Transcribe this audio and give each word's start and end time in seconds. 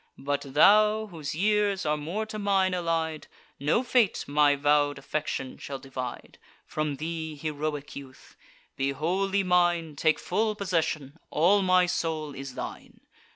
But 0.17 0.41
thou, 0.55 1.05
whose 1.11 1.35
years 1.35 1.85
are 1.85 1.95
more 1.95 2.25
to 2.25 2.39
mine 2.39 2.73
allied, 2.73 3.27
No 3.59 3.83
fate 3.83 4.25
my 4.27 4.55
vow'd 4.55 4.97
affection 4.97 5.59
shall 5.59 5.77
divide 5.77 6.39
From 6.65 6.95
thee, 6.95 7.35
heroic 7.35 7.95
youth! 7.95 8.35
Be 8.75 8.93
wholly 8.93 9.43
mine; 9.43 9.95
Take 9.95 10.17
full 10.17 10.55
possession; 10.55 11.19
all 11.29 11.61
my 11.61 11.85
soul 11.85 12.33
is 12.33 12.55
thine. 12.55 13.01